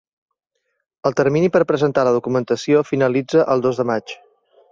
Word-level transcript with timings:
El 1.09 1.15
termini 1.19 1.51
per 1.57 1.61
presentar 1.73 2.07
la 2.09 2.15
documentació 2.17 2.83
finalitza 2.93 3.47
el 3.57 3.65
dos 3.69 3.83
de 3.83 3.87
maig. 3.93 4.17